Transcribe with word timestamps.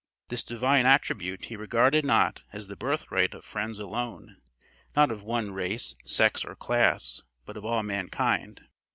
This 0.29 0.43
divine 0.43 0.87
attribute 0.87 1.45
he 1.45 1.55
regarded 1.55 2.03
not 2.03 2.43
as 2.51 2.67
the 2.67 2.75
birth 2.75 3.11
right 3.11 3.31
of 3.35 3.45
Friends 3.45 3.77
alone, 3.77 4.37
not 4.95 5.11
of 5.11 5.21
one 5.21 5.51
race, 5.51 5.95
sex 6.03 6.43
or 6.43 6.55
class, 6.55 7.21
but 7.45 7.55
of 7.55 7.63
all 7.63 7.83
mankind. 7.83 8.63